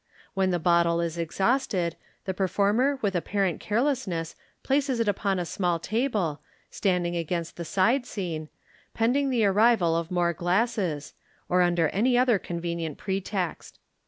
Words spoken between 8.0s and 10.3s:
scene, pending the arrival of